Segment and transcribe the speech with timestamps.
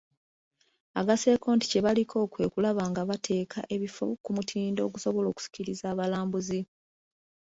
[0.99, 6.59] Agasseeko nti kye baliko kwe kulaba nga bateeka ebifo ku mutindo ogusobola okusikiriza abalambuzi.